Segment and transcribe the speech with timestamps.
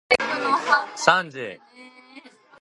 [0.95, 1.61] さんじ